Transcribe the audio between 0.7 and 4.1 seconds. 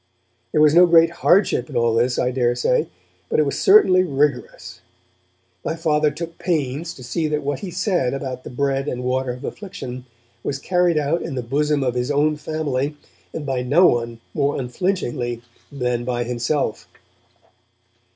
no great hardship in all this, I daresay, but it was certainly